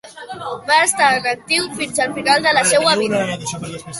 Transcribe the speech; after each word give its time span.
Va 0.69 0.77
estar 0.85 1.09
en 1.17 1.27
actiu 1.33 1.67
fins 1.81 2.03
al 2.05 2.15
final 2.17 2.47
de 2.47 2.53
la 2.59 2.63
seua 2.71 2.95
vida. 3.05 3.23